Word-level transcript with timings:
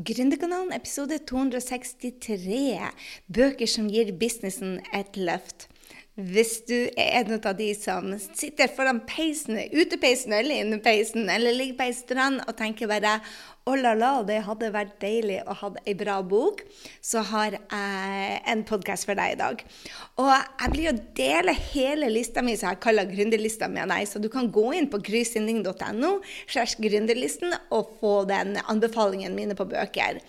Gründerkanalen, 0.00 0.72
episode 0.72 1.18
263. 1.28 2.78
Bøker 3.28 3.68
som 3.68 3.88
gir 3.92 4.14
businessen 4.16 4.78
et 4.96 5.18
løft. 5.20 5.66
Hvis 6.16 6.54
du 6.68 6.76
er 6.96 7.18
en 7.18 7.34
av 7.36 7.58
de 7.58 7.66
som 7.76 8.08
sitter 8.16 8.72
foran 8.72 9.02
peisen, 9.08 9.58
utepeisen 9.74 10.32
eller 10.36 10.62
innepeisen, 10.64 11.28
eller 11.28 11.52
ligger 11.52 11.76
på 11.82 11.88
ei 11.90 11.96
strand 11.98 12.40
og 12.46 12.56
tenker 12.56 12.88
bare 12.88 13.18
oh 13.70 13.76
la 13.78 13.92
la, 13.94 14.10
det 14.26 14.40
hadde 14.46 14.70
vært 14.74 14.96
deilig 15.02 15.38
å 15.46 15.54
ha 15.60 15.70
ei 15.84 15.94
bra 15.98 16.18
bok, 16.26 16.62
så 17.04 17.22
har 17.30 17.54
jeg 17.54 18.40
en 18.50 18.64
podkast 18.66 19.06
for 19.06 19.18
deg 19.18 19.36
i 19.36 19.38
dag. 19.38 19.62
Og 20.20 20.30
jeg 20.32 20.72
blir 20.74 20.90
å 20.90 20.96
dele 21.16 21.54
hele 21.70 22.10
lista 22.10 22.42
mi, 22.44 22.56
som 22.58 22.72
jeg 22.72 22.80
kaller 22.82 23.08
gründerlista 23.10 23.68
med 23.70 23.90
deg. 23.92 24.08
Så 24.10 24.22
du 24.22 24.28
kan 24.32 24.50
gå 24.52 24.66
inn 24.76 24.90
på 24.90 25.00
grysynding.no 25.06 26.12
og 27.70 27.92
få 28.00 28.14
den 28.28 28.56
anbefalingen 28.70 29.36
mine 29.36 29.56
på 29.58 29.66
bøker. 29.70 30.20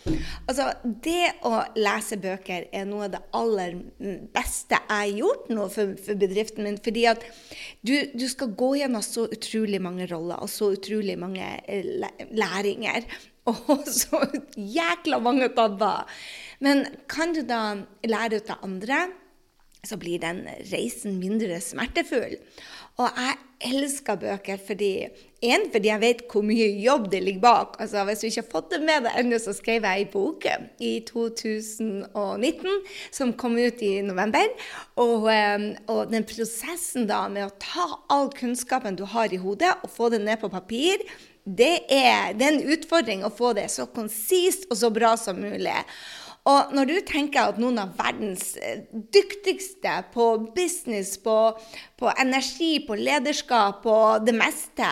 Altså, 0.46 0.70
det 0.84 1.34
å 1.48 1.64
lese 1.80 2.20
bøker 2.22 2.68
er 2.72 2.88
noe 2.90 3.08
av 3.08 3.16
det 3.16 3.24
aller 3.38 3.78
beste 4.36 4.78
jeg 4.78 4.90
har 4.92 5.18
gjort 5.22 5.50
nå 5.52 5.68
for, 5.72 5.96
for 6.02 6.20
bedriften 6.20 6.66
min. 6.68 6.78
fordi 6.84 7.08
at 7.10 7.24
du, 7.82 7.96
du 8.14 8.28
skal 8.30 8.54
gå 8.58 8.74
gjennom 8.82 9.04
så 9.06 9.26
utrolig 9.32 9.82
mange 9.82 10.08
roller 10.12 10.42
og 10.44 10.52
så 10.52 10.72
utrolig 10.76 11.18
mange 11.20 11.48
eh, 11.66 11.86
læringer. 12.30 13.08
Og 13.50 13.88
så 13.90 14.22
jækla 14.56 15.20
mange 15.24 15.50
tabber! 15.56 16.06
Men 16.62 16.86
kan 17.10 17.34
du 17.34 17.42
da 17.48 17.82
lære 18.06 18.42
ut 18.42 18.52
av 18.54 18.68
andre, 18.68 19.08
så 19.82 19.98
blir 19.98 20.22
den 20.22 20.44
reisen 20.70 21.18
mindre 21.18 21.58
smertefull. 21.64 22.38
Og 23.02 23.18
jeg 23.18 23.38
elsker 23.72 24.18
bøker 24.20 24.60
fordi 24.62 24.92
en, 25.42 25.64
fordi 25.74 25.90
jeg 25.90 26.02
vet 26.04 26.20
hvor 26.30 26.44
mye 26.46 26.68
jobb 26.84 27.08
det 27.10 27.22
ligger 27.24 27.42
bak. 27.42 27.80
Altså, 27.82 28.04
hvis 28.06 28.22
du 28.22 28.28
ikke 28.28 28.44
har 28.44 28.52
fått 28.52 28.70
det 28.76 28.82
med 28.86 29.08
deg 29.08 29.18
ennå, 29.22 29.40
så 29.42 29.56
skrev 29.58 29.88
jeg 29.88 30.04
ei 30.04 30.08
bok 30.12 30.46
i 30.78 30.92
2019 31.08 32.78
som 33.16 33.34
kom 33.34 33.58
ut 33.58 33.82
i 33.82 33.92
november. 34.06 34.54
Og, 35.02 35.26
ehm, 35.34 35.68
og 35.90 36.14
den 36.14 36.28
prosessen 36.30 37.10
da 37.10 37.24
med 37.32 37.48
å 37.48 37.56
ta 37.64 37.88
all 38.14 38.30
kunnskapen 38.38 39.00
du 39.00 39.08
har 39.10 39.34
i 39.34 39.42
hodet, 39.42 39.74
og 39.82 39.90
få 39.90 40.12
det 40.14 40.22
ned 40.22 40.38
på 40.44 40.52
papir, 40.54 41.02
det 41.46 41.76
er, 41.90 42.34
det 42.38 42.48
er 42.48 42.56
en 42.56 42.74
utfordring 42.76 43.24
å 43.26 43.34
få 43.34 43.56
det 43.58 43.68
så 43.74 43.88
konsist 43.90 44.68
og 44.70 44.78
så 44.78 44.92
bra 44.94 45.16
som 45.18 45.40
mulig. 45.42 45.78
Og 46.50 46.72
når 46.74 46.88
du 46.90 46.96
tenker 47.06 47.52
at 47.52 47.60
noen 47.62 47.78
av 47.84 47.92
verdens 48.00 48.56
eh, 48.58 48.88
dyktigste 49.14 50.00
på 50.14 50.26
business, 50.56 51.14
på, 51.22 51.36
på 52.02 52.14
energi, 52.22 52.80
på 52.88 52.98
lederskap, 52.98 53.84
på 53.84 53.98
det 54.26 54.34
meste, 54.34 54.88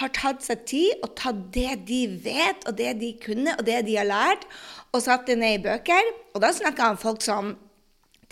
har 0.00 0.14
tatt 0.16 0.40
seg 0.46 0.64
tid 0.70 1.04
og 1.04 1.12
tatt 1.20 1.42
det 1.52 1.82
de 1.90 2.06
vet, 2.24 2.64
og 2.64 2.78
det 2.80 2.94
de 3.02 3.12
kunne, 3.20 3.52
og 3.52 3.68
det 3.68 3.82
de 3.84 3.98
har 4.00 4.08
lært, 4.08 4.48
og 4.94 5.04
satt 5.04 5.28
det 5.28 5.36
ned 5.40 5.58
i 5.58 5.62
bøker 5.64 6.06
Og 6.36 6.42
da 6.44 6.52
snakker 6.54 6.84
jeg 6.84 6.94
om 6.94 7.00
folk 7.00 7.24
som 7.24 7.54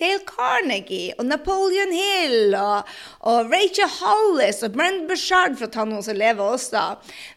Dale 0.01 0.23
Carnegie 0.29 1.13
og 1.19 1.27
Napoleon 1.29 1.93
Hill 1.93 2.55
og, 2.59 2.89
og 3.29 3.53
Rachel 3.53 3.91
Hollis 3.99 4.63
og 4.65 4.77
Brent 4.77 5.07
Bushard, 5.11 5.57
for 5.59 5.69
å 5.69 5.73
ta 5.75 5.85
noen 5.89 6.05
som 6.05 6.19
lever 6.19 6.55
også. 6.57 6.85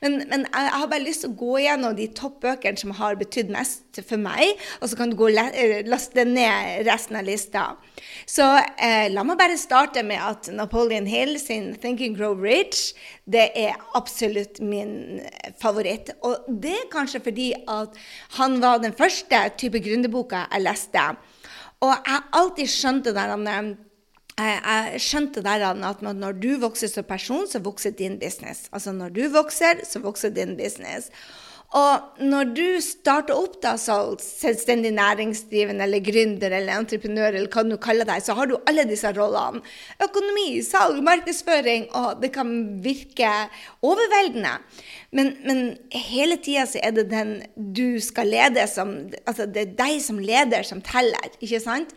Men, 0.03 0.21
men, 0.29 0.45
jeg 0.47 0.73
har 0.75 0.91
bare 0.91 1.03
lyst 1.03 1.25
til 1.25 1.33
å 1.33 1.39
gå 1.39 1.59
gjennom 1.65 1.97
de 1.97 2.07
toppbøkene 2.15 2.79
som 2.79 2.95
har 2.99 3.19
betydd 3.19 3.51
mest 3.53 4.01
for 4.05 4.21
meg, 4.21 4.55
og 4.81 4.91
så 4.91 4.99
kan 4.99 5.11
du 5.11 5.17
gå 5.19 5.31
eh, 5.31 5.81
laste 5.87 6.25
ned 6.27 6.85
resten 6.87 7.19
av 7.19 7.27
lista. 7.27 7.65
Så 8.29 8.45
eh, 8.81 9.07
la 9.11 9.23
meg 9.27 9.39
bare 9.39 9.59
starte 9.59 10.03
med 10.05 10.21
at 10.21 10.49
Napoleon 10.53 11.07
Hill 11.09 11.37
sin 11.39 11.73
'Think 11.75 12.01
and 12.01 12.17
Grow 12.17 12.35
Rich' 12.35 12.93
det 13.25 13.49
er 13.57 13.77
absolutt 13.97 14.59
min 14.61 15.21
favoritt. 15.61 16.11
Og 16.21 16.45
det 16.61 16.75
er 16.77 16.91
kanskje 16.91 17.23
fordi 17.25 17.51
at 17.67 17.95
han 18.37 18.59
var 18.61 18.83
den 18.83 18.93
første 18.93 19.39
type 19.57 19.81
gründerboka 19.81 20.45
jeg 20.51 20.65
leste. 20.65 21.07
Og 21.85 21.93
jeg 21.93 22.21
alltid 22.39 22.71
skjønte 22.71 23.13
der 23.15 23.33
han, 23.35 23.75
jeg 24.35 25.01
skjønte 25.03 25.43
der 25.45 25.63
at 25.69 26.01
når 26.05 26.37
du 26.41 26.55
vokser 26.61 26.91
som 26.91 27.05
person, 27.07 27.45
så 27.47 27.61
vokser 27.63 27.93
din 27.95 28.17
business. 28.19 28.69
Altså 28.73 28.91
når 28.95 29.13
du 29.15 29.23
vokser, 29.33 29.85
så 29.87 30.01
vokser 30.03 30.33
din 30.35 30.57
business. 30.57 31.11
Og 31.75 32.19
når 32.21 32.51
du 32.55 32.65
starter 32.83 33.35
opp 33.35 33.57
da, 33.63 33.73
som 33.81 34.13
selvstendig 34.21 34.93
næringsdrivende 34.95 35.83
eller 35.87 36.03
gründer 36.05 36.53
eller 36.53 36.77
entreprenør, 36.77 37.33
eller 37.33 37.49
hva 37.51 37.63
du 37.67 37.75
kaller 37.81 38.07
deg, 38.07 38.21
så 38.23 38.35
har 38.37 38.47
du 38.47 38.55
alle 38.69 38.85
disse 38.87 39.09
rollene. 39.17 39.63
Økonomi, 40.05 40.61
salg, 40.63 41.01
markedsføring, 41.03 41.89
og 41.97 42.21
det 42.21 42.31
kan 42.37 42.53
virke 42.85 43.31
overveldende. 43.83 44.53
Men, 45.15 45.33
men 45.47 45.65
hele 46.11 46.37
tida 46.43 46.67
så 46.69 46.83
er 46.85 46.95
det 46.95 47.09
den 47.11 47.37
du 47.55 47.99
skal 48.03 48.29
lede 48.31 48.65
som 48.67 48.95
Altså 49.25 49.45
det 49.49 49.61
er 49.61 49.75
deg 49.77 49.99
som 50.03 50.19
leder 50.21 50.63
som 50.67 50.81
teller, 50.85 51.33
ikke 51.41 51.59
sant? 51.63 51.95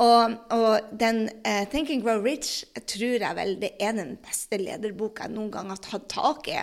Og, 0.00 0.36
og 0.50 0.92
den 1.00 1.26
uh, 1.44 1.64
'Think 1.68 1.90
and 1.92 2.02
Grow 2.02 2.22
Rich' 2.24 2.64
tror 2.88 3.20
jeg 3.20 3.36
vel 3.36 3.58
det 3.60 3.74
er 3.80 3.92
den 3.92 4.16
beste 4.24 4.56
lederboka 4.56 5.26
jeg 5.26 5.34
noen 5.34 5.50
gang 5.52 5.68
har 5.68 5.82
tatt 5.84 6.08
tak 6.08 6.48
i. 6.48 6.62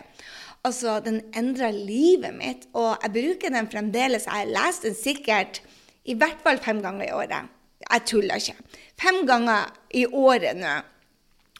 Altså, 0.66 0.98
den 1.00 1.22
endra 1.38 1.70
livet 1.72 2.34
mitt, 2.36 2.66
og 2.74 2.98
jeg 3.04 3.14
bruker 3.14 3.54
den 3.54 3.70
fremdeles. 3.72 4.26
Jeg 4.26 4.34
har 4.34 4.50
lest 4.50 4.84
den 4.84 4.98
sikkert 4.98 5.62
i 6.10 6.18
hvert 6.18 6.42
fall 6.44 6.58
fem 6.58 6.82
ganger 6.84 7.06
i 7.06 7.14
året. 7.16 7.54
Jeg 7.86 8.06
tuller 8.10 8.42
ikke. 8.42 8.58
Fem 9.00 9.22
ganger 9.28 9.70
i 9.96 10.06
året 10.06 10.58
nå. 10.58 10.74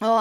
Og 0.00 0.20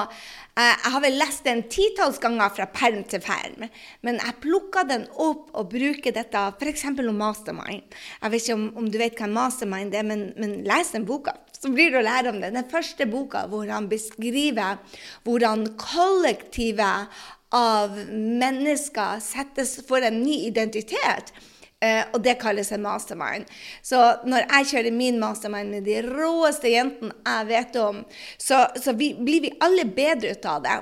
eh, 0.59 0.73
jeg 0.73 0.91
har 0.91 1.03
vel 1.05 1.17
lest 1.21 1.45
den 1.47 1.61
titalls 1.71 2.19
ganger 2.19 2.51
fra 2.51 2.65
perm 2.73 3.05
til 3.07 3.21
perm, 3.23 3.63
men 4.03 4.19
jeg 4.19 4.39
plukker 4.43 4.87
den 4.89 5.05
opp 5.15 5.53
og 5.55 5.69
bruker 5.71 6.15
dette 6.15 6.41
f.eks. 6.59 6.83
om 6.91 7.15
mastermind. 7.15 7.95
Jeg 8.19 8.33
vet 8.33 8.43
ikke 8.43 8.57
om, 8.57 8.65
om, 8.81 8.89
du 8.91 8.97
vet 8.99 9.15
hva 9.15 9.29
en 9.29 9.37
mastermind 9.37 9.95
er, 9.95 10.07
men, 10.07 10.25
men 10.35 10.57
les 10.67 10.91
den 10.95 11.07
boka, 11.07 11.37
så 11.55 11.71
blir 11.71 11.93
du 11.93 12.01
å 12.01 12.03
lære 12.03 12.33
om 12.33 12.41
det. 12.43 12.51
Den 12.55 12.67
første 12.71 13.07
boka 13.07 13.45
hvor 13.51 13.71
han 13.71 13.87
beskriver 13.91 14.81
hvordan 15.27 15.63
kollektivet 15.79 17.21
av 17.55 17.95
mennesker 18.11 19.23
settes 19.23 19.77
for 19.87 20.03
en 20.05 20.19
ny 20.21 20.41
identitet. 20.49 21.31
Uh, 21.79 22.03
og 22.11 22.19
det 22.25 22.35
kalles 22.41 22.73
en 22.75 22.83
mastermind. 22.83 23.45
Så 23.85 23.99
når 24.27 24.43
jeg 24.43 24.71
kjører 24.73 24.95
min 24.95 25.19
mastermind 25.21 25.71
med 25.71 25.85
de 25.87 26.01
råeste 26.03 26.73
jentene 26.73 27.15
jeg 27.23 27.47
vet 27.47 27.77
om, 27.79 28.01
så, 28.35 28.65
så 28.75 28.91
vi, 28.99 29.13
blir 29.15 29.45
vi 29.45 29.53
alle 29.63 29.85
bedre 29.87 30.33
ut 30.35 30.49
av 30.49 30.65
det. 30.65 30.79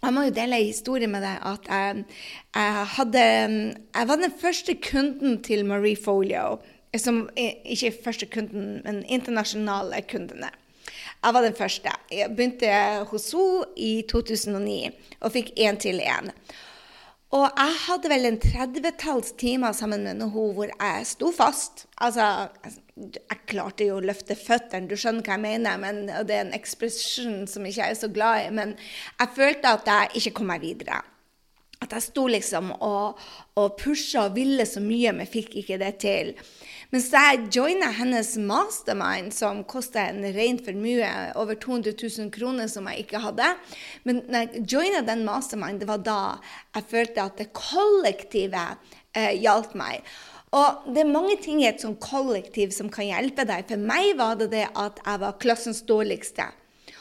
Jeg 0.00 0.16
må 0.16 0.26
jo 0.26 0.34
dele 0.36 0.56
en 0.56 0.68
historie 0.68 1.08
med 1.12 1.24
deg 1.24 1.42
at 1.44 1.66
jeg, 1.68 2.04
jeg, 2.56 2.84
hadde, 2.96 3.24
jeg 3.96 4.08
var 4.08 4.20
den 4.20 4.36
første 4.40 4.76
kunden 4.80 5.40
til 5.44 5.64
Marie 5.68 5.96
Folio. 5.96 6.60
Som 6.98 7.28
ikke 7.36 7.92
første 8.04 8.26
kunden, 8.26 8.80
men 8.84 9.04
internasjonale 9.06 10.00
kundene. 10.10 10.48
Jeg 11.22 11.34
var 11.36 11.44
den 11.44 11.54
første. 11.54 11.92
Jeg 12.10 12.32
begynte 12.32 12.70
hos 13.10 13.28
henne 13.36 13.68
i 13.76 13.92
2009 14.10 14.78
og 15.20 15.32
fikk 15.36 15.52
én 15.60 15.78
til 15.80 16.00
én. 16.00 16.32
Og 17.30 17.44
jeg 17.46 17.74
hadde 17.84 18.10
vel 18.10 18.26
en 18.26 18.38
30-talls 18.42 19.36
timer 19.38 19.74
sammen 19.76 20.02
med 20.02 20.16
henne 20.16 20.26
hvor 20.34 20.66
jeg 20.66 21.04
sto 21.06 21.30
fast. 21.34 21.84
Altså, 22.02 22.48
jeg 22.98 23.38
klarte 23.46 23.86
jo 23.86 24.00
å 24.00 24.02
løfte 24.02 24.34
føttene, 24.34 24.90
du 24.90 24.96
skjønner 24.98 25.22
hva 25.22 25.36
jeg 25.36 25.44
mener. 25.44 25.78
Men, 25.78 26.02
og 26.10 26.26
det 26.26 26.36
er 26.36 26.48
en 26.48 26.56
ekspresjon 26.58 27.44
som 27.50 27.68
ikke 27.68 27.84
jeg 27.84 27.94
er 27.94 28.00
så 28.00 28.10
glad 28.10 28.48
i. 28.48 28.50
Men 28.58 28.74
jeg 28.74 29.34
følte 29.36 29.76
at 29.78 29.92
jeg 29.92 30.22
ikke 30.22 30.34
kom 30.40 30.50
meg 30.50 30.66
videre. 30.66 31.04
At 31.80 31.94
jeg 31.96 32.04
sto 32.10 32.26
liksom 32.28 32.74
og, 32.84 33.20
og 33.56 33.76
pusha 33.80 34.26
og 34.26 34.34
ville 34.36 34.66
så 34.68 34.82
mye, 34.84 35.14
men 35.16 35.28
fikk 35.28 35.54
ikke 35.62 35.78
det 35.80 35.94
til. 36.02 36.34
Mens 36.90 37.06
jeg 37.14 37.46
joina 37.54 37.92
hennes 37.94 38.32
mastermind, 38.42 39.30
som 39.32 39.62
kosta 39.64 40.08
en 40.10 40.24
rein 40.34 40.58
formue, 40.60 41.06
over 41.38 41.54
200 41.54 41.94
000 41.94 42.32
kroner, 42.34 42.66
som 42.68 42.88
jeg 42.90 43.04
ikke 43.04 43.22
hadde 43.22 43.46
Men 44.04 44.24
når 44.26 44.42
jeg 44.42 44.64
joina 44.74 45.04
den 45.06 45.24
mastermind, 45.24 45.80
det 45.80 45.88
var 45.88 46.02
da 46.04 46.20
jeg 46.74 46.88
følte 46.90 47.24
at 47.24 47.38
det 47.38 47.52
kollektivet 47.56 48.92
eh, 49.14 49.38
hjalp 49.38 49.76
meg. 49.78 50.02
Og 50.50 50.90
det 50.90 51.04
er 51.04 51.12
mange 51.12 51.36
ting 51.38 51.62
i 51.62 51.68
et 51.70 51.82
sånt 51.82 52.00
kollektiv 52.02 52.74
som 52.74 52.90
kan 52.90 53.06
hjelpe 53.06 53.46
deg. 53.46 53.68
For 53.70 53.78
meg 53.78 54.16
var 54.18 54.34
det 54.40 54.50
det 54.50 54.66
at 54.74 54.98
jeg 55.04 55.22
var 55.22 55.38
klassens 55.42 55.84
dårligste. 55.86 56.48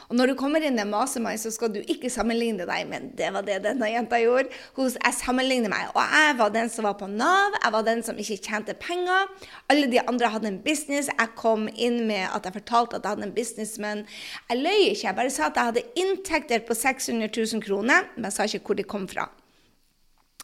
Og 0.09 0.17
når 0.17 0.31
du 0.31 0.33
kommer 0.39 0.63
inn 0.65 0.79
en 0.81 0.89
mastermind, 0.89 1.37
så 1.37 1.51
skal 1.53 1.69
du 1.69 1.83
ikke 1.83 2.09
sammenligne 2.09 2.65
deg, 2.65 2.87
men 2.89 3.11
det 3.17 3.27
var 3.33 3.45
det 3.45 3.59
denne 3.61 3.91
jenta 3.91 4.17
gjorde. 4.17 4.49
Hun, 4.73 4.87
jeg 4.89 5.17
sammenligner 5.19 5.69
meg. 5.69 5.91
Og 5.93 6.01
jeg 6.01 6.37
var 6.39 6.53
den 6.55 6.71
som 6.73 6.87
var 6.89 6.95
på 6.97 7.09
Nav, 7.11 7.57
jeg 7.59 7.75
var 7.75 7.85
den 7.85 8.01
som 8.07 8.17
ikke 8.17 8.39
tjente 8.41 8.73
penger. 8.81 9.29
Alle 9.69 9.85
de 9.91 10.01
andre 10.01 10.31
hadde 10.33 10.49
en 10.49 10.57
business. 10.65 11.11
Jeg 11.13 11.35
kom 11.37 11.67
inn 11.75 12.01
med 12.09 12.25
at 12.25 12.49
jeg 12.49 12.57
fortalte 12.57 12.97
at 12.97 13.05
jeg 13.05 13.19
hadde 13.19 13.27
en 13.29 13.35
business, 13.37 13.75
men 13.77 14.01
jeg 14.49 14.63
løy 14.63 14.87
ikke. 14.87 15.05
Jeg 15.05 15.19
bare 15.21 15.35
sa 15.35 15.51
at 15.51 15.61
jeg 15.61 15.71
hadde 15.71 15.85
inntekter 16.01 16.65
på 16.65 16.79
600 16.81 17.29
000 17.29 17.63
kroner, 17.67 18.09
men 18.15 18.31
jeg 18.31 18.37
sa 18.39 18.49
ikke 18.49 18.65
hvor 18.71 18.81
de 18.81 18.89
kom 18.89 19.05
fra. 19.11 19.29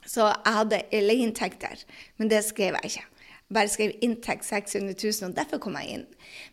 Så 0.06 0.30
jeg 0.30 0.58
hadde 0.60 0.84
leieinntekter, 0.94 1.82
men 2.22 2.30
det 2.30 2.46
skrev 2.46 2.78
jeg 2.78 2.94
ikke 2.94 3.15
bare 3.54 3.70
skrev 3.70 3.94
inntekt 4.02 4.46
600 4.48 4.96
000, 4.98 5.30
og 5.30 5.36
derfor 5.38 5.60
kom 5.62 5.76
jeg 5.78 6.00
inn. 6.00 6.06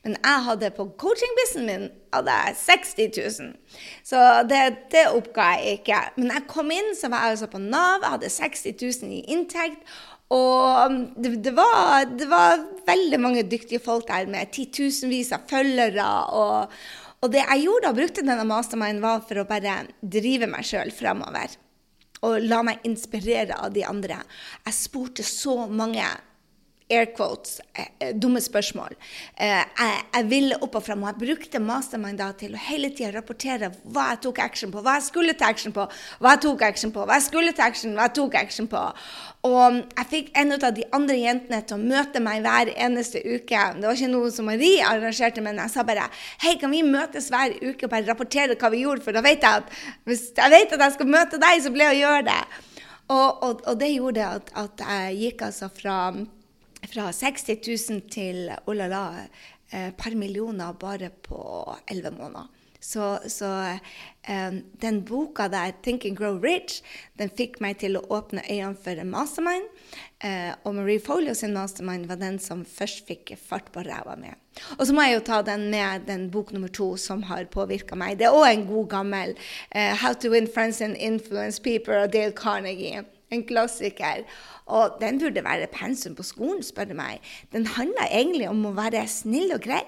Men 0.05 0.17
jeg 0.19 0.44
hadde 0.47 0.73
på 0.77 0.85
coaching-businessen 1.00 1.69
min 1.69 1.87
hadde 2.12 2.35
jeg 2.37 2.56
60 2.61 3.39
000. 3.41 3.53
Så 4.05 4.21
det, 4.50 4.61
det, 4.93 5.06
oppga 5.17 5.55
jeg 5.56 5.79
ikke. 5.81 6.00
Men 6.19 6.35
jeg 6.35 6.49
kom 6.50 6.73
inn, 6.75 6.93
så 6.99 7.09
var 7.12 7.25
jeg 7.25 7.39
altså 7.39 7.49
på 7.53 7.61
Nav, 7.62 8.05
jeg 8.05 8.17
hadde 8.17 8.33
60 8.35 8.83
000 9.06 9.15
i 9.17 9.23
inntekt. 9.33 9.94
Og 10.33 10.99
det, 11.21 11.33
det, 11.44 11.53
var, 11.56 12.05
det, 12.09 12.29
var, 12.29 12.61
veldig 12.87 13.21
mange 13.21 13.44
dyktige 13.49 13.81
folk 13.85 14.06
der 14.09 14.29
med 14.33 14.53
titusenvis 14.53 15.33
av 15.37 15.49
følgere. 15.49 16.09
Og, 16.37 16.77
og, 17.21 17.27
det 17.33 17.41
jeg 17.43 17.67
gjorde 17.67 17.89
da, 17.89 17.94
brukte 17.97 18.25
denne 18.25 18.49
mastermind, 18.49 19.00
var 19.05 19.25
for 19.29 19.41
å 19.41 19.49
bare 19.49 19.83
drive 20.00 20.49
meg 20.50 20.69
sjøl 20.69 20.93
framover. 20.93 21.56
Og 22.23 22.37
la 22.44 22.61
meg 22.65 22.85
inspirere 22.87 23.56
av 23.65 23.73
de 23.75 23.85
andre. 23.85 24.21
Jeg 24.69 24.77
spurte 24.77 25.25
så 25.27 25.65
mange 25.69 26.05
air 26.90 27.06
quotes, 27.17 27.61
eh, 27.75 27.87
eh, 28.00 28.12
dumme 28.14 28.40
spørsmål. 28.40 28.94
Eh, 29.37 29.64
jeg, 30.14 30.25
ville 30.29 30.56
opp 30.62 30.75
og 30.76 30.82
fram, 30.82 31.02
og 31.02 31.12
jeg 31.12 31.29
brukte 31.29 31.61
mastermind 31.61 32.20
til 32.38 32.55
å 32.55 32.61
hele 32.69 32.90
tida 32.90 33.12
rapportere 33.17 33.73
hva 33.84 34.11
jeg 34.12 34.23
tok 34.26 34.38
action 34.38 34.73
på, 34.73 34.82
hva 34.82 34.96
jeg 34.99 35.06
skulle 35.08 35.34
ta 35.34 35.50
action 35.52 35.73
på, 35.73 35.87
hva 36.20 36.34
jeg 36.34 36.43
tok 36.44 36.62
action 36.62 36.93
på, 36.93 37.05
hva 37.06 37.19
jeg 37.19 37.26
skulle 37.29 37.52
ta 37.52 37.67
action, 37.67 37.94
hva 37.96 38.08
jeg 38.08 38.14
tok 38.19 38.34
action 38.34 38.69
på. 38.70 38.82
Og 39.49 39.79
jeg 39.96 40.08
fikk 40.11 40.32
en 40.38 40.52
av 40.56 40.69
de 40.75 40.84
andre 40.93 41.17
jentene 41.19 41.62
til 41.67 41.79
å 41.79 41.82
møte 41.82 42.23
meg 42.23 42.43
hver 42.44 42.73
eneste 42.76 43.23
uke. 43.25 43.62
Det 43.79 43.88
var 43.88 43.96
ikke 43.99 44.12
noe 44.12 44.34
som 44.34 44.46
Marie 44.50 44.82
arrangerte, 44.87 45.44
men 45.44 45.58
jeg 45.64 45.75
sa 45.75 45.87
bare 45.87 46.08
hei, 46.44 46.56
kan 46.61 46.70
vi 46.70 46.82
møtes 46.87 47.31
hver 47.32 47.56
uke 47.62 47.88
og 47.88 47.94
bare 47.94 48.08
rapportere 48.08 48.58
hva 48.58 48.70
vi 48.73 48.84
gjorde, 48.84 49.05
for 49.06 49.17
da 49.17 49.25
vet 49.25 49.43
jeg 49.43 49.62
at 49.62 49.73
hvis 50.08 50.29
jeg 50.37 50.55
vet 50.55 50.76
at 50.76 50.87
jeg 50.87 50.99
skal 50.99 51.11
møte 51.11 51.40
deg, 51.43 51.62
så 51.62 51.73
blir 51.73 51.90
jeg 51.90 52.02
å 52.02 52.05
gjøre 52.06 52.29
det. 52.29 52.43
Og, 53.12 53.43
og, 53.43 53.64
og 53.69 53.75
det 53.81 53.90
gjorde 53.93 54.29
at, 54.38 54.55
at 54.56 54.84
jeg 54.87 55.19
gikk 55.26 55.44
altså 55.49 55.69
fra 55.75 55.96
fra 56.93 57.11
60 57.12 57.62
000 57.91 58.03
til 58.12 58.50
oh 58.67 58.77
la 58.77 58.89
la, 58.93 59.05
et 59.73 59.97
par 59.97 60.15
millioner 60.19 60.75
bare 60.77 61.09
på 61.25 61.41
elleve 61.89 62.12
måneder. 62.19 62.50
Så, 62.83 63.19
så 63.31 63.79
um, 64.29 64.62
den 64.83 65.05
boka 65.05 65.47
der, 65.49 65.73
'Think 65.83 66.05
and 66.05 66.17
Grow 66.17 66.41
Rich', 66.43 66.83
den 67.19 67.31
fikk 67.31 67.61
meg 67.62 67.79
til 67.79 67.94
å 67.97 68.03
åpne 68.11 68.43
øynene 68.50 68.75
for 68.75 68.99
en 68.99 69.11
mastermind. 69.11 69.69
Uh, 70.25 70.50
og 70.67 70.75
Marie 70.75 71.00
Folio 71.00 71.35
sin 71.35 71.55
mastermind 71.55 72.09
var 72.11 72.19
den 72.19 72.41
som 72.43 72.65
først 72.67 73.06
fikk 73.06 73.37
fart 73.39 73.71
på 73.73 73.87
ræva 73.87 74.17
med. 74.19 74.35
Og 74.81 74.87
så 74.87 74.94
må 74.94 75.06
jeg 75.06 75.15
jo 75.15 75.25
ta 75.31 75.41
den 75.47 75.69
med 75.71 76.09
den 76.11 76.27
bok 76.35 76.50
nummer 76.53 76.69
to 76.69 76.97
som 76.99 77.23
har 77.31 77.47
påvirka 77.55 77.94
meg. 77.94 78.19
Det 78.19 78.27
er 78.27 78.35
òg 78.35 78.50
en 78.50 78.67
god 78.67 78.89
gammel 78.89 79.37
uh, 79.39 79.94
'How 80.03 80.19
to 80.19 80.35
Win 80.35 80.50
Friends 80.50 80.83
and 80.83 80.99
Influence 80.99 81.62
People' 81.62 82.03
av 82.03 82.11
Dale 82.11 82.35
Carnegie. 82.35 83.05
En 83.32 83.46
klassiker. 83.49 84.26
Og 84.73 84.99
den 85.00 85.19
burde 85.20 85.44
være 85.44 85.70
pensum 85.73 86.14
på 86.19 86.26
skolen, 86.26 86.62
spør 86.64 86.90
du 86.93 86.94
meg. 86.99 87.25
Den 87.52 87.67
handler 87.67 88.11
egentlig 88.11 88.49
om 88.50 88.62
å 88.69 88.76
være 88.76 89.06
snill 89.11 89.55
og 89.56 89.64
grei. 89.64 89.84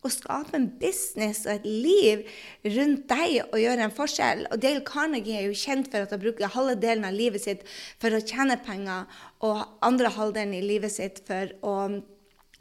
Å 0.00 0.08
skape 0.08 0.56
en 0.56 0.70
business 0.80 1.42
og 1.44 1.58
et 1.58 1.66
liv 1.68 2.22
rundt 2.64 3.02
deg 3.10 3.34
og 3.42 3.58
gjøre 3.60 3.84
en 3.84 3.92
forskjell. 3.92 4.46
Og 4.48 4.62
Dale 4.62 4.84
Carnegie 4.88 5.36
er 5.42 5.50
jo 5.50 5.58
kjent 5.60 5.90
for 5.92 6.06
at 6.06 6.14
han 6.14 6.22
bruker 6.22 6.54
halve 6.54 6.78
delen 6.80 7.04
av 7.04 7.16
livet 7.16 7.44
sitt 7.44 7.66
for 8.00 8.16
å 8.16 8.22
tjene 8.24 8.56
penger, 8.64 9.10
og 9.44 9.60
andre 9.84 10.12
halvdelen 10.16 10.56
i 10.56 10.64
livet 10.64 10.94
sitt 10.94 11.20
for 11.28 11.52
å, 11.60 11.74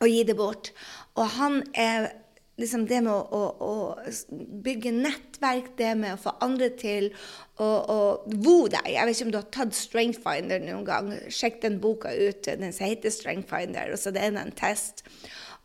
å 0.04 0.10
gi 0.12 0.26
det 0.28 0.36
bort. 0.40 0.74
Og 1.16 1.32
han 1.38 1.62
er 1.72 2.12
liksom 2.60 2.86
det 2.90 3.00
med 3.06 3.14
å, 3.14 3.20
å, 3.32 3.42
å, 3.64 4.44
bygge 4.66 4.94
nettverk, 4.96 5.72
det 5.80 5.94
med 6.00 6.16
å 6.16 6.22
få 6.22 6.36
andre 6.44 6.70
til 6.80 7.10
å, 7.60 7.70
vo 8.44 8.58
deg. 8.72 8.88
Jeg 8.94 9.08
vet 9.08 9.18
ikke 9.18 9.28
om 9.28 9.34
du 9.34 9.40
har 9.40 9.52
tatt 9.56 9.78
Strengthfinder 9.78 10.64
noen 10.64 10.86
gang. 10.88 11.12
Sjekk 11.32 11.62
den 11.66 11.80
boka 11.84 12.12
ut. 12.16 12.44
Den 12.46 12.76
heter 12.76 13.14
Strengthfinder, 13.14 13.94
og 13.94 14.02
så 14.02 14.14
det 14.16 14.26
er 14.26 14.36
en 14.36 14.56
test. 14.58 15.06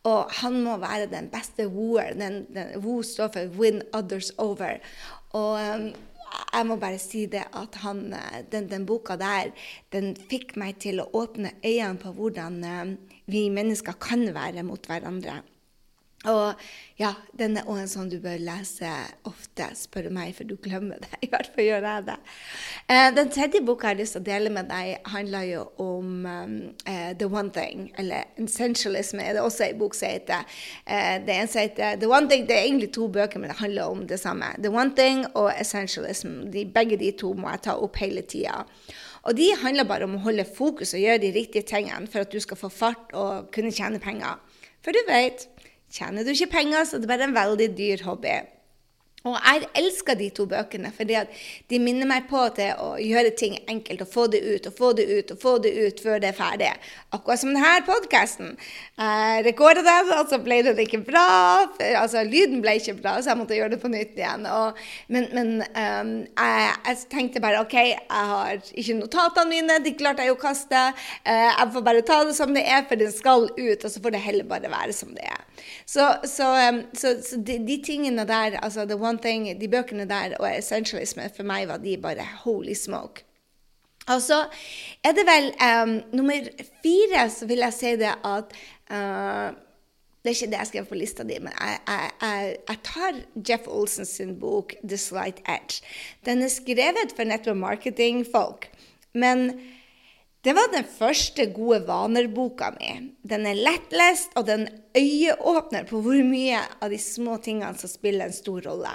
Og 0.05 0.32
han 0.43 0.58
må 0.64 0.76
være 0.82 1.08
den 1.12 1.31
beste 1.32 1.67
wooer. 1.73 2.12
Den, 2.19 2.43
Woo 2.76 3.02
står 3.02 3.31
for 3.32 3.55
'win 3.56 3.81
others 3.97 4.31
over'. 4.38 4.82
Og 5.32 5.55
um, 5.56 5.87
jeg 6.55 6.67
må 6.67 6.76
bare 6.76 6.99
si 6.99 7.25
det 7.31 7.47
at 7.56 7.79
han, 7.82 8.14
den, 8.52 8.69
den, 8.70 8.87
boka 8.87 9.17
der 9.17 9.55
den 9.93 10.12
fikk 10.31 10.56
meg 10.61 10.79
til 10.82 11.00
å 11.00 11.08
åpne 11.14 11.55
øynene 11.64 11.99
på 12.02 12.12
hvordan 12.12 12.61
um, 12.64 12.94
vi 13.26 13.49
mennesker 13.49 13.97
kan 14.00 14.26
være 14.35 14.62
mot 14.67 14.87
hverandre. 14.87 15.40
Og 16.31 16.61
ja, 16.97 17.11
den 17.37 17.59
er 17.59 17.67
en 17.69 17.88
sånn 17.91 18.09
du 18.09 18.17
bør 18.23 18.38
lese 18.41 18.88
ofte, 19.29 19.67
spør 19.76 20.06
du 20.09 20.15
meg, 20.15 20.31
for 20.37 20.49
du 20.49 20.55
glemmer 20.62 21.00
det. 21.03 21.11
I 21.26 21.29
hvert 21.32 21.50
fall 21.53 21.67
gjør 21.67 21.87
jeg 21.88 22.06
det. 22.06 22.17
Eh, 22.87 23.09
den 23.17 23.32
tredje 23.35 23.62
boka 23.67 23.91
jeg 23.91 23.97
har 23.97 24.00
lyst 24.00 24.17
til 24.17 24.23
å 24.23 24.29
dele 24.29 24.53
med 24.55 24.71
deg, 24.71 25.11
handler 25.12 25.47
jo 25.49 25.65
om 25.82 26.12
um, 26.25 26.55
uh, 26.87 27.11
The 27.19 27.29
One 27.29 27.53
Thing, 27.55 27.88
eller 28.00 28.31
Essentialism 28.41 29.21
er 29.25 29.37
det 29.37 29.44
også 29.44 29.67
en 29.69 29.81
bok 29.81 29.99
som 29.99 30.15
heter. 30.15 30.47
Uh, 30.87 31.17
det 31.26 31.35
ene 31.35 31.50
som 31.50 31.65
heter 31.65 31.99
The 32.00 32.11
One 32.11 32.31
Thing, 32.31 32.47
det 32.49 32.56
er 32.56 32.69
egentlig 32.69 32.93
to 32.97 33.09
bøker, 33.12 33.43
men 33.43 33.53
det 33.53 33.59
handler 33.61 33.97
om 33.97 34.05
det 34.09 34.21
samme. 34.23 34.55
The 34.62 34.73
One 34.73 34.94
Thing 34.97 35.26
og 35.35 35.50
Essentialism. 35.53 36.44
De, 36.55 36.65
begge 36.75 37.00
de 37.00 37.11
to 37.19 37.35
må 37.37 37.50
jeg 37.53 37.67
ta 37.69 37.76
opp 37.82 37.99
hele 38.00 38.23
tida. 38.23 38.62
Og 39.25 39.37
de 39.37 39.50
handler 39.61 39.88
bare 39.88 40.06
om 40.06 40.19
å 40.19 40.23
holde 40.26 40.44
fokus 40.47 40.93
og 40.94 41.03
gjøre 41.03 41.23
de 41.23 41.32
riktige 41.35 41.67
tingene 41.67 42.06
for 42.12 42.23
at 42.23 42.32
du 42.32 42.38
skal 42.44 42.61
få 42.61 42.71
fart 42.73 43.15
og 43.17 43.50
kunne 43.55 43.73
tjene 43.73 44.00
penger. 44.03 44.38
For 44.85 44.93
du 44.93 45.00
vet 45.09 45.49
Tjener 45.93 46.25
du 46.25 46.33
ikke 46.35 46.53
penger, 46.59 46.85
så 46.85 46.99
det 46.99 47.09
er 47.09 47.15
bare 47.15 47.31
en 47.31 47.39
veldig 47.39 47.71
dyr 47.79 48.05
hobby. 48.07 48.41
Og 49.25 49.39
jeg 49.41 49.69
elsker 49.81 50.19
de 50.21 50.27
to 50.37 50.45
bøkene, 50.45 50.91
for 50.93 51.09
de 51.09 51.79
minner 51.81 52.05
meg 52.05 52.27
på 52.29 52.43
til 52.59 52.77
å 52.77 52.91
gjøre 53.01 53.31
ting 53.41 53.55
enkelt. 53.73 54.03
Og 54.05 54.11
få 54.13 54.27
det 54.29 54.43
ut 54.45 54.67
og 54.69 54.75
få 54.77 54.91
det 54.99 55.07
ut 55.09 55.33
og 55.33 55.39
få 55.41 55.55
det 55.65 55.71
ut 55.79 56.03
før 56.05 56.21
det 56.21 56.29
er 56.29 56.37
ferdig. 56.37 56.69
Akkurat 57.09 57.41
som 57.41 57.55
denne 57.55 57.71
podkasten. 57.87 58.51
Jeg 59.01 59.47
rekorda 59.47 59.81
den, 59.87 60.11
og 60.19 60.29
så 60.29 60.37
ble 60.45 60.59
det 60.67 60.75
ikke 60.85 61.01
bra. 61.07 61.25
For, 61.73 61.97
altså, 62.03 62.27
lyden 62.29 62.61
ble 62.61 62.77
ikke 62.83 62.99
bra, 62.99 63.15
så 63.17 63.33
jeg 63.33 63.41
måtte 63.41 63.57
gjøre 63.57 63.73
det 63.73 63.81
på 63.87 63.93
nytt 63.95 64.21
igjen. 64.21 64.45
Og, 64.59 64.85
men, 65.17 65.31
men 65.33 65.55
um, 65.73 66.13
jeg, 66.29 66.77
jeg, 66.91 67.01
tenkte 67.17 67.45
bare 67.47 67.65
OK, 67.65 67.79
jeg 67.81 68.29
har 68.35 68.61
ikke 68.61 68.99
notatene 69.01 69.55
mine, 69.55 69.81
de 69.89 69.97
klarte 69.97 70.29
jeg 70.29 70.37
å 70.37 70.43
kaste. 70.45 70.85
Uh, 71.25 71.49
jeg 71.49 71.73
får 71.79 71.89
bare 71.89 72.05
ta 72.05 72.21
det 72.29 72.37
som 72.37 72.53
det 72.53 72.69
er, 72.69 72.85
for 72.93 73.01
det 73.01 73.09
skal 73.17 73.49
ut. 73.49 73.81
Og 73.81 73.89
så 73.89 74.05
får 74.05 74.19
det 74.19 74.25
heller 74.29 74.53
bare 74.53 74.77
være 74.77 75.01
som 75.01 75.17
det 75.17 75.25
er. 75.33 75.44
Så, 75.87 76.09
så, 76.25 76.49
um, 76.69 76.81
så, 76.95 77.17
så 77.29 77.37
de, 77.37 77.59
de, 77.67 77.83
tingene 77.85 78.27
der, 78.29 78.59
altså 78.62 78.85
the 78.85 78.97
one 78.97 79.19
Thing, 79.19 79.61
de 79.61 79.69
bøkene 79.69 80.09
der 80.09 80.37
og 80.41 80.49
Essentialisme, 80.59 81.31
for 81.37 81.47
meg 81.47 81.69
var 81.69 81.83
de 81.83 81.97
bare 81.99 82.27
holy 82.45 82.75
smoke. 82.75 83.25
Og 84.09 84.23
så 84.23 84.45
er 85.05 85.12
det 85.17 85.25
vel 85.25 85.53
um, 85.65 86.01
nummer 86.12 86.49
fire, 86.83 87.31
så 87.31 87.47
vil 87.47 87.65
jeg 87.65 87.73
si 87.73 87.93
det 88.01 88.12
at 88.25 88.56
uh, 88.91 89.55
det 90.25 90.31
er 90.31 90.37
ikke 90.37 90.51
det 90.53 90.59
jeg 90.59 90.67
skrev 90.67 90.85
på 90.89 90.97
lista 90.97 91.25
di, 91.29 91.37
men 91.45 91.53
jeg, 91.53 91.81
jeg, 91.89 92.57
jeg, 92.69 92.79
tar 92.85 93.17
Jeff 93.49 93.67
Olsen 93.69 94.07
sin 94.09 94.39
bok 94.41 94.73
'The 94.81 94.97
Slight 94.97 95.43
Edge'. 95.49 95.83
Den 96.25 96.43
er 96.43 96.49
skrevet 96.49 97.12
for 97.17 97.29
nettopp 97.29 97.57
marketingfolk. 97.61 98.71
Men 99.12 99.61
det 100.44 100.52
var 100.52 100.69
den 100.73 100.85
første 100.85 101.46
gode 101.56 101.81
vaner-boka 101.87 102.75
mi. 102.76 102.91
Den 103.25 103.46
er 103.49 103.56
lettlest, 103.56 104.35
og 104.37 104.44
den 104.50 104.67
øyeåpner 104.96 105.87
på 105.88 106.02
hvor 106.04 106.21
mye 106.26 106.61
av 106.85 106.92
de 106.92 107.00
små 107.00 107.38
tingene 107.40 107.73
som 107.80 107.88
spiller 107.88 108.28
en 108.28 108.37
stor 108.37 108.61
rolle. 108.69 108.92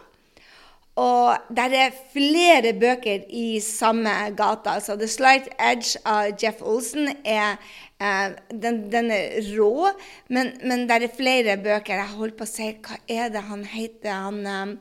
Og 0.99 1.55
der 1.55 1.73
er 1.73 1.97
flere 2.13 2.73
bøker 2.77 3.25
i 3.29 3.59
samme 3.63 4.11
gata. 4.37 4.79
Så 4.83 4.97
The 4.99 5.07
Slight 5.07 5.47
Edge 5.55 6.01
av 6.05 6.33
Jeff 6.41 6.61
Olsen 6.61 7.13
er 7.23 7.55
eh, 8.01 8.35
den, 8.51 8.81
den, 8.91 9.11
er 9.15 9.39
rå, 9.55 9.93
men, 10.27 10.51
men 10.61 10.89
der 10.89 11.07
er 11.07 11.15
flere 11.15 11.55
bøker. 11.57 12.01
Jeg 12.01 12.17
holder 12.17 12.35
på 12.35 12.47
å 12.47 12.51
si 12.51 12.73
Hva 12.83 12.99
er 13.07 13.31
det 13.33 13.45
han 13.47 13.63
heter? 13.63 14.11
Han 14.11 14.43
um, 14.43 14.75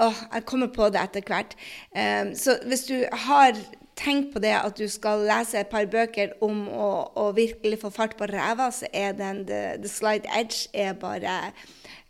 oh, 0.00 0.24
Jeg 0.32 0.48
kommer 0.48 0.72
på 0.72 0.88
det 0.94 1.04
etter 1.04 1.28
hvert. 1.28 1.54
Um, 1.92 2.32
så 2.34 2.56
hvis 2.64 2.88
du 2.88 2.96
har 3.28 3.54
tenk 4.00 4.32
på 4.32 4.40
det 4.42 4.54
at 4.56 4.78
du 4.78 4.86
skal 4.90 5.26
lese 5.28 5.60
et 5.60 5.70
par 5.72 5.86
bøker 5.90 6.32
om 6.44 6.64
å, 6.72 6.88
å 7.20 7.26
virkelig 7.36 7.82
få 7.82 7.92
fart 7.94 8.16
på 8.18 8.28
ræva, 8.30 8.70
så 8.74 8.88
er 8.96 9.14
den 9.18 9.44
The, 9.48 9.60
The 9.82 9.90
Slide 9.92 10.30
Edge 10.36 10.70
er 10.72 10.96
bare, 10.98 11.52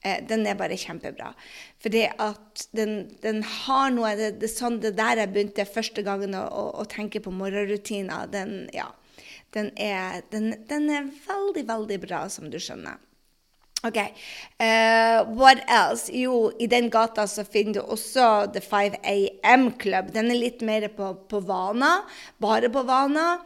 eh, 0.04 0.22
den 0.30 0.46
er 0.46 0.58
bare 0.60 0.78
kjempebra. 0.78 1.32
For 1.82 1.92
det 1.92 2.06
at 2.22 2.66
den, 2.76 3.10
den 3.24 3.42
har 3.42 3.90
noe 3.94 4.14
det, 4.18 4.34
det, 4.42 4.52
sånn, 4.52 4.80
det 4.84 4.94
der 5.00 5.22
jeg 5.22 5.34
begynte 5.34 5.68
første 5.68 6.04
gangen 6.06 6.36
å, 6.38 6.46
å, 6.46 6.64
å 6.82 6.88
tenke 6.90 7.22
på 7.24 7.34
morgenrutiner. 7.34 8.30
Den, 8.30 8.56
ja, 8.76 8.90
den 9.56 9.72
er, 9.80 10.22
den, 10.32 10.52
den 10.70 10.90
er 10.94 11.14
veldig, 11.26 11.66
veldig 11.68 12.02
bra, 12.06 12.26
som 12.32 12.50
du 12.52 12.60
skjønner. 12.62 13.00
OK. 13.82 13.96
Uh, 14.60 15.24
what 15.24 15.62
else? 15.68 16.12
Jo, 16.12 16.52
i 16.58 16.66
den 16.66 16.90
gata 16.90 17.24
så 17.26 17.44
finner 17.48 17.78
du 17.78 17.80
også 17.80 18.50
The 18.52 18.60
5 18.60 18.98
AM 19.02 19.70
Club. 19.80 20.12
Den 20.12 20.28
er 20.30 20.36
litt 20.36 20.60
mer 20.60 20.84
på, 20.92 21.14
på 21.30 21.40
vana. 21.48 22.02
Bare 22.42 22.68
på 22.68 22.82
vana. 22.84 23.38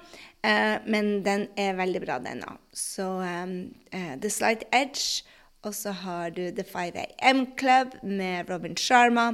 Uh, 0.45 0.83
men 0.91 1.23
den 1.25 1.47
er 1.57 1.79
veldig 1.79 2.03
bra, 2.03 2.19
den 2.25 2.43
òg. 2.49 2.59
Så 2.75 3.07
um, 3.23 3.55
uh, 3.95 4.14
The 4.19 4.31
Slight 4.31 4.67
Edge. 4.75 5.23
Og 5.64 5.75
så 5.75 5.95
har 6.03 6.35
du 6.35 6.50
The 6.50 6.67
5 6.67 6.99
AM 7.23 7.47
Club 7.57 7.95
med 8.03 8.50
Robin 8.50 8.76
Sharma. 8.76 9.33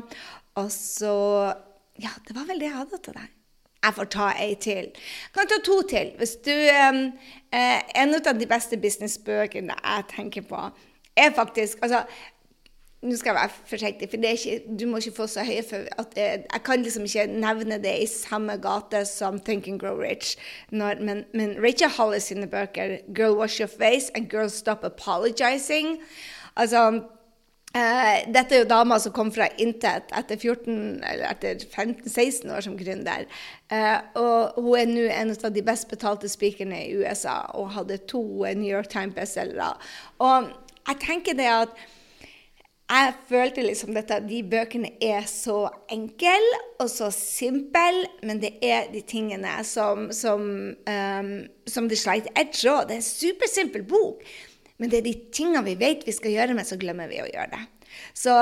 Og 0.54 0.70
så 0.72 1.16
Ja, 2.00 2.12
det 2.28 2.36
var 2.36 2.46
vel 2.48 2.60
det 2.60 2.68
jeg 2.68 2.76
hadde 2.76 2.98
til 3.04 3.16
deg. 3.16 3.32
Jeg 3.80 3.96
får 3.96 4.08
ta 4.12 4.28
ei 4.36 4.54
til. 4.60 4.86
Jeg 4.92 5.32
kan 5.34 5.48
ta 5.48 5.58
to 5.64 5.80
til. 5.88 6.12
Hvis 6.20 6.36
du 6.44 6.52
um, 6.52 7.00
En 7.96 8.14
av 8.14 8.38
de 8.38 8.46
beste 8.46 8.76
businessbøkene 8.76 9.74
jeg 9.74 10.04
tenker 10.14 10.44
på, 10.48 10.60
er 11.16 11.32
faktisk 11.36 11.78
Altså, 11.82 12.02
nå 13.02 13.16
skal 13.16 13.30
jeg 13.30 13.34
være 13.34 13.68
forsiktig, 13.68 14.08
for 14.12 14.24
ikke, 14.28 14.76
du 14.80 14.86
må 14.86 14.98
ikke 15.00 15.16
få 15.16 15.26
så 15.26 15.44
høye 15.44 15.62
for 15.64 15.86
at 16.02 16.16
jeg, 16.16 16.42
jeg 16.52 16.62
kan 16.64 16.82
liksom 16.82 17.06
ikke 17.08 17.26
nevne 17.32 17.78
det 17.80 17.94
i 18.02 18.06
samme 18.06 18.58
gate 18.60 19.04
som 19.08 19.38
Think 19.40 19.68
and 19.68 19.80
Grow 19.80 19.96
Rich. 19.96 20.36
Når, 20.70 21.00
men, 21.00 21.24
men, 21.34 21.56
Rachel 21.64 21.88
Hollis 21.96 22.28
sine 22.28 22.46
bøker, 22.46 22.98
'Girl 23.14 23.38
Wash 23.38 23.60
Your 23.60 23.68
Face' 23.72 24.10
and 24.14 24.28
'Girl 24.28 24.50
Stop 24.50 24.84
Apologizing' 24.84 25.96
altså 26.56 27.02
Uh, 27.70 28.32
dette 28.34 28.56
er 28.56 28.64
jo 28.64 28.66
damer 28.66 28.98
som 28.98 29.12
kom 29.14 29.28
fra 29.30 29.46
intet 29.62 30.08
etter 30.18 30.34
14, 30.34 31.04
eller 31.06 31.28
etter 31.28 31.60
15-16 31.62 32.50
år 32.50 32.64
som 32.66 32.74
gründer. 32.74 33.28
Uh, 33.70 34.00
og 34.18 34.58
hun 34.58 34.74
er 34.80 34.88
nå 34.90 35.04
en 35.14 35.30
av 35.30 35.54
de 35.54 35.62
best 35.62 35.86
betalte 35.86 36.26
speakerne 36.28 36.80
i 36.88 36.96
USA 36.98 37.36
og 37.54 37.70
hadde 37.76 38.00
to 38.10 38.24
New 38.58 38.66
York 38.66 38.90
Times-bestselgere. 38.90 39.76
Og 40.18 40.50
jeg 40.88 41.00
tenker 41.02 41.36
det 41.38 41.48
at 41.50 41.74
jeg 42.90 43.12
følte 43.28 43.62
liksom 43.62 43.94
at 44.00 44.10
de 44.26 44.40
bøkene 44.50 44.88
er 45.04 45.26
så 45.30 45.68
enkle 45.92 46.62
og 46.82 46.88
så 46.90 47.10
simple, 47.14 48.08
men 48.26 48.40
det 48.42 48.56
er 48.66 48.88
de 48.90 49.02
tingene 49.06 49.52
som, 49.66 50.08
som, 50.14 50.48
um, 50.74 51.30
som 51.70 51.86
de 51.90 51.98
sleit 51.98 52.26
edge 52.34 52.66
òg. 52.66 52.88
Det 52.88 52.96
er 52.96 53.02
en 53.02 53.06
supersimpel 53.06 53.84
bok. 53.86 54.24
Men 54.80 54.90
det 54.90 54.98
er 54.98 55.06
de 55.06 55.14
tingene 55.30 55.62
vi 55.68 55.76
vet 55.78 56.02
vi 56.08 56.16
skal 56.16 56.34
gjøre, 56.34 56.56
men 56.56 56.66
så 56.66 56.80
glemmer 56.80 57.10
vi 57.10 57.20
å 57.22 57.28
gjøre 57.28 57.52
det. 57.52 57.62
Så, 58.16 58.34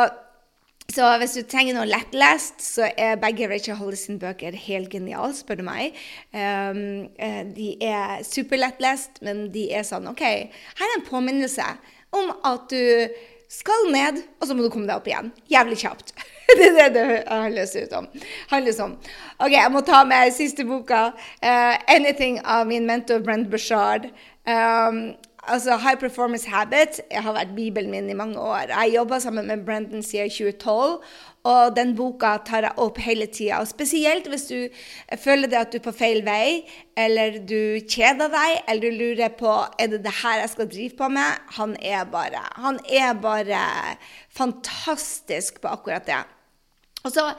så 0.94 1.10
hvis 1.20 1.36
du 1.36 1.42
trenger 1.44 1.76
noe 1.76 1.90
lettlest, 1.90 2.62
så 2.64 2.88
er 2.94 3.20
begge 3.20 3.50
Rachel 3.50 3.76
Hollis 3.76 4.06
bøker 4.22 4.56
helt 4.68 4.88
geniale, 4.94 5.34
spør 5.36 5.60
du 5.60 5.66
meg. 5.68 5.98
Um, 6.32 7.10
de 7.52 7.72
er 7.84 8.24
superlettlest, 8.24 9.20
men 9.26 9.50
de 9.52 9.68
er 9.76 9.84
sånn 9.84 10.08
OK, 10.08 10.24
her 10.24 10.88
er 10.88 10.96
en 10.96 11.08
påminnelse 11.10 11.68
om 12.16 12.32
at 12.48 12.70
du 12.72 13.08
skal 13.48 13.88
ned, 13.92 14.20
og 14.40 14.48
så 14.48 14.54
må 14.56 14.64
du 14.64 14.70
komme 14.72 14.88
deg 14.88 14.98
opp 15.00 15.08
igjen. 15.08 15.30
Jævlig 15.48 15.78
kjapt. 15.80 16.12
det 16.58 16.68
er 16.68 16.74
det 16.76 16.90
det 16.92 17.22
handler 17.28 17.70
ut 17.84 17.94
om. 17.96 18.08
Handles 18.50 18.80
om. 18.84 18.96
OK, 19.38 19.52
jeg 19.52 19.72
må 19.72 19.82
ta 19.84 20.02
med 20.08 20.32
siste 20.36 20.64
boka. 20.68 21.08
Uh, 21.40 21.74
'Anything' 21.88 22.40
av 22.44 22.66
min 22.68 22.86
mentor 22.86 23.24
Brent 23.24 23.50
Bashard. 23.50 24.10
Um, 24.48 25.16
altså 25.48 25.76
High 25.80 25.98
Performance 26.00 26.48
Habit 26.48 27.00
jeg 27.10 27.22
har 27.24 27.34
vært 27.36 27.54
bibelen 27.56 27.90
min 27.90 28.10
i 28.10 28.16
mange 28.16 28.38
år. 28.40 28.70
Jeg 28.70 28.94
jobba 28.94 29.18
sammen 29.22 29.46
med 29.48 29.64
Brendan 29.66 30.02
siden 30.02 30.30
2012, 30.30 30.98
og 31.48 31.76
den 31.76 31.94
boka 31.96 32.34
tar 32.46 32.66
jeg 32.66 32.76
opp 32.84 33.00
hele 33.02 33.26
tida. 33.32 33.60
Spesielt 33.68 34.28
hvis 34.28 34.46
du 34.50 34.68
føler 35.22 35.54
at 35.58 35.72
du 35.72 35.78
er 35.80 35.84
på 35.86 35.94
feil 35.96 36.20
vei, 36.26 36.64
eller 36.98 37.40
du 37.40 37.80
kjeder 37.88 38.32
deg, 38.32 38.58
eller 38.68 38.84
du 38.84 39.00
lurer 39.02 39.34
på 39.38 39.54
er 39.78 39.92
det 39.94 40.02
det 40.04 40.14
her 40.22 40.42
jeg 40.42 40.52
skal 40.54 40.70
drive 40.74 40.98
på 40.98 41.08
med. 41.16 41.40
Han 41.60 41.76
er 41.80 42.04
bare, 42.12 42.44
han 42.58 42.82
er 42.84 43.14
bare 43.22 43.62
fantastisk 44.34 45.62
på 45.62 45.72
akkurat 45.72 46.06
det. 46.06 46.22
Og 47.06 47.14
så 47.14 47.30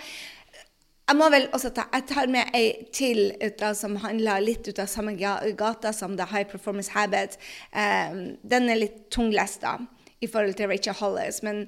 jeg 1.09 1.17
må 1.17 1.29
vel 1.33 1.47
også 1.57 1.71
ta, 1.73 1.87
jeg 1.89 2.05
tar 2.11 2.29
med 2.29 2.51
ei 2.53 2.67
til 2.93 3.31
av, 3.49 3.73
som 3.77 3.95
handler 4.03 4.43
litt 4.45 4.67
ut 4.69 4.81
av 4.81 4.89
samme 4.91 5.15
gata 5.17 5.93
som 5.95 6.13
The 6.19 6.27
High 6.29 6.45
Performance 6.51 6.93
Habit. 6.93 7.39
Um, 7.73 8.37
den 8.45 8.69
er 8.69 8.83
litt 8.83 9.07
tunglest 9.13 9.63
da, 9.65 9.79
i 10.21 10.29
forhold 10.29 10.59
til 10.59 10.69
Rachel 10.69 10.97
Hollis. 10.99 11.41
Men 11.45 11.65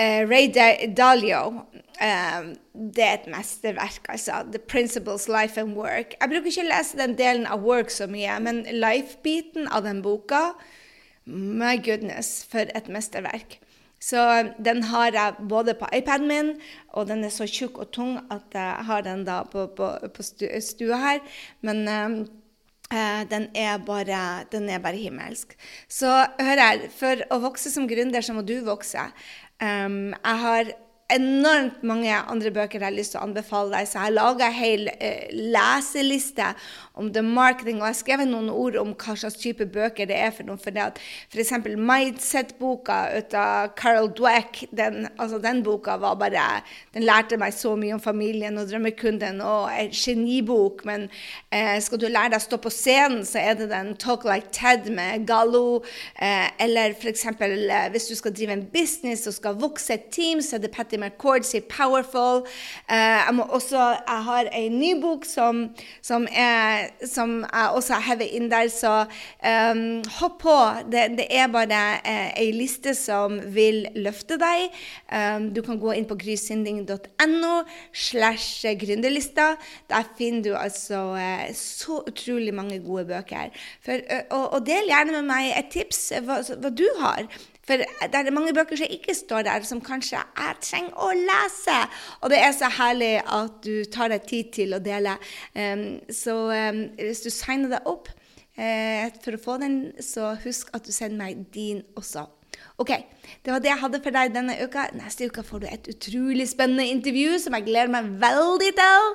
uh, 0.00 0.22
Ray 0.30 0.48
Dalio 0.96 1.42
um, 1.60 2.50
det 2.72 3.04
er 3.04 3.18
et 3.18 3.28
mesterverk. 3.28 4.08
altså. 4.08 4.40
The 4.48 4.58
Principles, 4.58 5.28
Life 5.28 5.60
and 5.60 5.76
Work. 5.76 6.16
Jeg 6.16 6.32
bruker 6.32 6.48
ikke 6.54 6.64
å 6.64 6.72
lese 6.72 7.00
den 7.02 7.18
delen 7.20 7.48
av 7.50 7.66
work 7.66 7.92
så 7.92 8.08
mye, 8.08 8.40
men 8.40 8.64
life-biten 8.72 9.68
av 9.68 9.84
den 9.84 10.00
boka 10.06 10.54
My 11.30 11.76
goodness, 11.76 12.40
for 12.48 12.64
et 12.74 12.88
mesterverk. 12.88 13.60
Så 14.00 14.20
den 14.56 14.82
har 14.88 15.12
jeg 15.12 15.48
både 15.48 15.74
på 15.76 15.88
iPaden 15.92 16.28
min, 16.28 16.52
og 16.96 17.08
den 17.10 17.24
er 17.24 17.32
så 17.34 17.44
tjukk 17.44 17.78
og 17.82 17.90
tung 17.92 18.16
at 18.32 18.56
jeg 18.56 18.86
har 18.88 19.04
den 19.04 19.26
da 19.28 19.42
på, 19.44 19.66
på, 19.76 19.90
på 20.14 20.24
stua 20.24 21.00
her. 21.02 21.20
Men 21.60 21.84
uh, 21.84 23.22
den, 23.30 23.48
er 23.54 23.76
bare, 23.84 24.22
den 24.52 24.68
er 24.72 24.80
bare 24.80 24.96
himmelsk. 24.96 25.52
Så 25.88 26.08
hør 26.40 26.64
her, 26.64 26.86
for 26.96 27.26
å 27.30 27.42
vokse 27.44 27.72
som 27.72 27.88
gründer, 27.90 28.24
så 28.24 28.36
må 28.36 28.42
du 28.46 28.56
vokse. 28.64 29.04
Um, 29.60 30.14
jeg 30.16 30.40
har 30.46 30.72
enormt 31.14 31.82
mange 31.86 32.14
andre 32.14 32.52
bøker 32.54 32.78
jeg 32.80 32.86
har 32.86 32.96
lyst 32.96 33.14
til 33.14 33.20
å 33.20 33.26
anbefale 33.28 33.74
deg, 33.74 33.88
så 33.88 33.98
jeg 33.98 34.06
har 34.06 34.16
laga 34.16 34.48
en 34.48 34.56
hel 34.56 34.90
eh, 34.96 35.30
leseliste 35.32 36.52
om 37.00 37.08
the 37.14 37.22
marketing, 37.24 37.80
og 37.80 37.88
jeg 37.88 37.94
har 37.94 37.98
skrevet 38.00 38.28
noen 38.28 38.50
ord 38.52 38.76
om 38.80 38.92
hva 38.98 39.14
slags 39.16 39.38
type 39.40 39.64
bøker 39.72 40.08
det 40.10 40.18
er 40.20 40.32
for 40.36 40.48
noe. 40.48 40.60
For 40.60 40.74
det 40.74 40.82
at 40.84 41.00
f.eks. 41.32 41.52
Mindset-boka 41.90 42.98
av 43.40 43.72
Carol 43.78 44.10
Dweck, 44.16 44.64
den, 44.76 45.08
altså 45.16 45.40
den 45.42 45.62
boka 45.64 45.96
var 46.00 46.18
bare 46.20 46.48
Den 46.94 47.04
lærte 47.06 47.38
meg 47.40 47.54
så 47.54 47.72
mye 47.78 47.94
om 47.96 48.02
familien 48.02 48.58
og 48.60 48.68
drømmekunden, 48.70 49.40
og 49.40 49.70
en 49.72 49.92
genibok. 49.94 50.84
Men 50.88 51.08
eh, 51.52 51.78
skal 51.82 52.00
du 52.02 52.08
lære 52.08 52.34
deg 52.34 52.40
å 52.42 52.46
stå 52.46 52.60
på 52.60 52.72
scenen, 52.74 53.24
så 53.28 53.40
er 53.40 53.56
det 53.58 53.70
den 53.72 53.94
Talk 54.00 54.26
Like 54.28 54.52
Ted 54.52 54.90
med 54.92 55.26
Gallo. 55.28 55.82
eh, 56.20 56.50
eller 56.60 56.96
f.eks. 56.98 57.26
Uh, 57.40 57.88
hvis 57.90 58.08
du 58.10 58.14
skal 58.18 58.34
drive 58.36 58.52
en 58.52 58.66
business 58.72 59.26
og 59.26 59.34
skal 59.36 59.58
vokse 59.60 59.94
et 59.94 60.10
team, 60.12 60.42
så 60.44 60.58
er 60.58 60.64
det 60.64 60.72
Patty 60.74 60.99
McCord 61.00 61.46
sier 61.48 61.62
'Powerful'. 61.66 62.44
Uh, 62.90 63.18
jeg, 63.26 63.46
også, 63.48 63.78
jeg, 63.78 64.22
har 64.24 64.50
en 64.52 64.78
ny 64.78 64.92
bok 65.00 65.24
som, 65.24 65.62
som, 66.02 66.26
er, 66.30 66.90
som 67.06 67.40
jeg 67.52 67.70
også 67.74 68.00
hever 68.06 68.28
inn 68.36 68.50
der, 68.50 68.68
så 68.68 69.04
um, 69.44 70.02
hopp 70.20 70.40
på. 70.44 70.56
Det, 70.92 71.06
det 71.18 71.26
er 71.30 71.50
bare 71.52 71.82
ei 72.38 72.50
liste 72.54 72.94
som 72.94 73.40
vil 73.54 73.86
løfte 73.96 74.38
deg. 74.40 74.68
Um, 75.12 75.50
du 75.54 75.62
kan 75.66 75.80
gå 75.80 75.94
inn 75.96 76.08
på 76.08 76.18
grysynding.no 76.20 77.54
slash 77.92 78.74
gründerlista. 78.80 79.54
Der 79.90 80.08
finner 80.18 80.42
du 80.42 80.54
altså 80.56 81.04
uh, 81.16 81.46
så 81.54 82.02
utrolig 82.06 82.54
mange 82.54 82.80
gode 82.84 83.06
bøker. 83.10 83.50
For, 83.84 84.02
og, 84.30 84.52
og 84.54 84.66
del 84.66 84.90
gjerne 84.90 85.18
med 85.20 85.30
meg 85.30 85.54
et 85.56 85.72
tips 85.72 86.10
hva, 86.26 86.40
hva 86.42 86.72
du 86.74 86.86
har. 87.00 87.26
For 87.70 87.78
det 88.10 88.20
er 88.20 88.34
mange 88.34 88.54
bøker 88.56 88.80
som 88.80 88.90
ikke 88.90 89.14
står 89.14 89.46
der, 89.46 89.66
som 89.68 89.82
kanskje 89.84 90.18
jeg 90.18 90.56
trenger 90.66 90.96
å 90.98 91.12
lese. 91.14 91.76
Og 92.20 92.34
det 92.34 92.40
er 92.42 92.56
så 92.56 92.70
herlig 92.80 93.12
at 93.22 93.60
du 93.62 93.84
tar 93.94 94.10
deg 94.10 94.26
tid 94.26 94.50
til 94.56 94.74
å 94.74 94.82
dele. 94.82 95.14
Så 96.10 96.34
hvis 96.98 97.22
du 97.22 97.30
signer 97.30 97.76
deg 97.76 97.86
opp 97.86 98.10
uh, 98.58 99.06
for 99.22 99.36
å 99.36 99.42
få 99.44 99.56
den, 99.62 99.80
så 100.02 100.34
husk 100.44 100.70
at 100.76 100.86
du 100.86 100.92
sender 100.94 101.18
meg 101.20 101.48
din 101.54 101.82
også. 101.98 102.26
OK, 102.80 102.90
det 103.44 103.52
var 103.52 103.60
det 103.62 103.70
jeg 103.70 103.80
hadde 103.80 104.00
for 104.04 104.16
deg 104.16 104.32
denne 104.34 104.56
uka. 104.60 104.86
Neste 104.96 105.28
uke 105.28 105.44
får 105.44 105.62
du 105.62 105.66
et 105.68 105.90
utrolig 105.92 106.48
spennende 106.48 106.88
intervju 106.88 107.38
som 107.40 107.56
jeg 107.56 107.68
gleder 107.68 107.92
meg 107.92 108.08
veldig 108.20 108.70
til. 108.80 109.10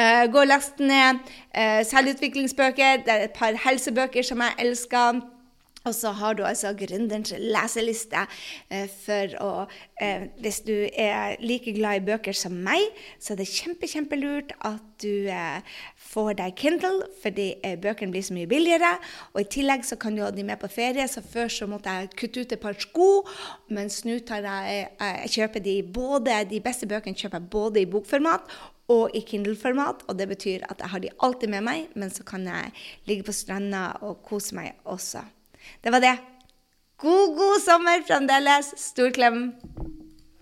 Uh, 0.00 0.24
gå 0.32 0.42
og 0.44 0.48
last 0.50 0.80
ned 0.80 1.20
uh, 1.54 1.80
selvutviklingsbøker. 1.88 3.04
Det 3.04 3.14
er 3.14 3.28
et 3.28 3.36
par 3.36 3.56
helsebøker 3.66 4.26
som 4.26 4.42
jeg 4.44 4.58
elsker. 4.66 5.22
Og 5.88 5.94
så 5.96 6.10
har 6.12 6.36
du 6.36 6.42
altså 6.44 6.74
gründerens 6.76 7.32
leseliste 7.40 8.26
eh, 8.68 8.84
for 8.90 9.32
å 9.40 9.50
eh, 10.00 10.26
Hvis 10.42 10.60
du 10.66 10.74
er 10.92 11.38
like 11.40 11.72
glad 11.72 12.02
i 12.02 12.04
bøker 12.04 12.36
som 12.36 12.52
meg, 12.52 12.84
så 13.18 13.32
er 13.32 13.40
det 13.40 13.48
kjempe, 13.48 13.88
kjempelurt 13.88 14.52
at 14.66 14.84
du 15.00 15.30
eh, 15.32 15.64
får 16.10 16.34
deg 16.42 16.58
Kindle, 16.60 17.06
fordi 17.22 17.54
bøkene 17.80 18.12
blir 18.12 18.26
så 18.26 18.36
mye 18.36 18.50
billigere. 18.50 18.92
Og 19.32 19.40
i 19.40 19.48
tillegg 19.56 19.86
så 19.88 19.96
kan 20.00 20.16
du 20.16 20.24
ha 20.24 20.28
de 20.34 20.44
med 20.44 20.60
på 20.60 20.68
ferie, 20.68 21.08
så 21.08 21.24
før 21.24 21.48
så 21.52 21.68
måtte 21.70 21.96
jeg 21.96 22.12
kutte 22.12 22.44
ut 22.44 22.54
et 22.56 22.60
par 22.60 22.76
sko, 22.76 23.08
mens 23.72 24.02
nå 24.04 24.18
tar 24.28 24.44
jeg, 24.44 24.90
jeg 25.00 25.34
kjøper 25.38 25.64
de 25.64 25.78
både 25.86 26.42
De 26.50 26.60
beste 26.64 26.88
bøkene 26.90 27.16
kjøper 27.16 27.40
jeg 27.40 27.52
både 27.52 27.80
i 27.80 27.88
bokformat 27.88 28.52
og 28.92 29.16
i 29.16 29.24
Kindle-format. 29.24 30.04
Og 30.10 30.20
det 30.20 30.28
betyr 30.28 30.68
at 30.68 30.84
jeg 30.84 30.92
har 30.92 31.04
de 31.04 31.16
alltid 31.24 31.56
med 31.56 31.68
meg, 31.72 31.90
men 31.96 32.12
så 32.12 32.26
kan 32.26 32.44
jeg 32.44 32.72
ligge 33.08 33.30
på 33.30 33.36
stranda 33.36 33.94
og 34.04 34.20
kose 34.26 34.58
meg 34.58 34.74
også. 34.84 35.24
Det 35.80 35.92
var 35.92 36.00
det. 36.00 36.16
God, 37.00 37.36
god 37.36 37.60
sommer 37.64 38.02
fremdeles. 38.06 38.74
Stor 38.78 39.10
klem. 39.10 39.52